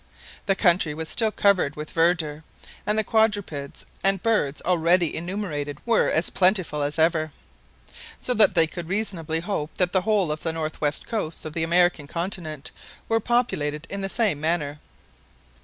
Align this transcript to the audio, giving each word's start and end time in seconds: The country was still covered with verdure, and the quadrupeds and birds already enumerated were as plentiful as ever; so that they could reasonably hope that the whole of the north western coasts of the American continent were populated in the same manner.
The 0.47 0.55
country 0.55 0.95
was 0.95 1.09
still 1.09 1.31
covered 1.31 1.75
with 1.75 1.91
verdure, 1.91 2.43
and 2.87 2.97
the 2.97 3.03
quadrupeds 3.03 3.85
and 4.03 4.23
birds 4.23 4.59
already 4.63 5.15
enumerated 5.15 5.77
were 5.85 6.09
as 6.09 6.31
plentiful 6.31 6.81
as 6.81 6.97
ever; 6.97 7.31
so 8.17 8.33
that 8.33 8.55
they 8.55 8.65
could 8.65 8.89
reasonably 8.89 9.41
hope 9.41 9.75
that 9.77 9.91
the 9.91 10.01
whole 10.01 10.31
of 10.31 10.41
the 10.41 10.53
north 10.53 10.81
western 10.81 11.07
coasts 11.07 11.45
of 11.45 11.53
the 11.53 11.61
American 11.61 12.07
continent 12.07 12.71
were 13.07 13.19
populated 13.19 13.85
in 13.91 14.01
the 14.01 14.09
same 14.09 14.41
manner. 14.41 14.79